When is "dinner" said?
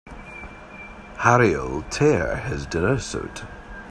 2.65-2.97